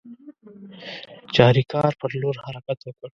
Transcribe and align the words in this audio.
چاریکار 1.35 1.91
پر 1.99 2.11
لور 2.21 2.35
حرکت 2.45 2.79
وکړ. 2.83 3.09